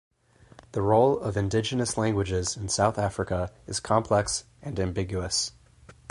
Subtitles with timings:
[0.71, 5.51] The role of indigenous languages in South Africa is complex and ambiguous.